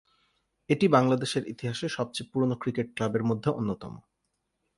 [0.69, 3.93] এটি বাংলাদেশের ইতিহাসে সবচেয়ে পুরোনো ক্রিকেট ক্লাবের মধ্যে অন্যতম।